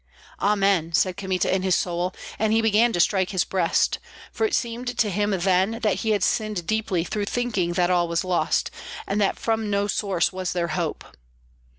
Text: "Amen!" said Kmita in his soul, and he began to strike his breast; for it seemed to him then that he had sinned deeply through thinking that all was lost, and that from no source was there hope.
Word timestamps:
"Amen!" 0.41 0.93
said 0.93 1.15
Kmita 1.15 1.53
in 1.53 1.61
his 1.61 1.75
soul, 1.75 2.11
and 2.39 2.51
he 2.51 2.59
began 2.59 2.91
to 2.91 2.99
strike 2.99 3.29
his 3.29 3.43
breast; 3.43 3.99
for 4.31 4.47
it 4.47 4.55
seemed 4.55 4.97
to 4.97 5.11
him 5.11 5.29
then 5.29 5.77
that 5.83 5.97
he 5.97 6.09
had 6.09 6.23
sinned 6.23 6.65
deeply 6.65 7.03
through 7.03 7.25
thinking 7.25 7.73
that 7.73 7.91
all 7.91 8.07
was 8.07 8.23
lost, 8.25 8.71
and 9.05 9.21
that 9.21 9.37
from 9.37 9.69
no 9.69 9.85
source 9.85 10.33
was 10.33 10.53
there 10.53 10.69
hope. 10.69 11.05